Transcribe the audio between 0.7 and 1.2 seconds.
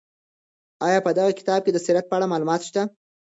آیا په